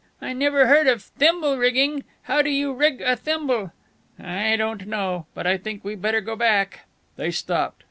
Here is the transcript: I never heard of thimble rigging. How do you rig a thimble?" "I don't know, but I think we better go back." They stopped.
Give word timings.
I 0.19 0.33
never 0.33 0.65
heard 0.65 0.87
of 0.87 1.03
thimble 1.03 1.59
rigging. 1.59 2.03
How 2.23 2.41
do 2.41 2.49
you 2.49 2.73
rig 2.73 3.01
a 3.03 3.15
thimble?" 3.15 3.71
"I 4.19 4.55
don't 4.55 4.87
know, 4.87 5.27
but 5.35 5.45
I 5.45 5.57
think 5.57 5.83
we 5.85 5.93
better 5.93 6.21
go 6.21 6.35
back." 6.35 6.87
They 7.17 7.29
stopped. 7.29 7.79